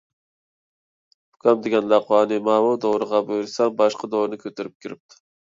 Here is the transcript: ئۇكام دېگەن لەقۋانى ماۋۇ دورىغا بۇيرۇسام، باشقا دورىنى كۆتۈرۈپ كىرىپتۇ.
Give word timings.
ئۇكام 1.35 1.61
دېگەن 1.67 1.91
لەقۋانى 1.93 2.39
ماۋۇ 2.47 2.71
دورىغا 2.87 3.21
بۇيرۇسام، 3.29 3.77
باشقا 3.83 4.11
دورىنى 4.15 4.43
كۆتۈرۈپ 4.47 4.77
كىرىپتۇ. 4.87 5.25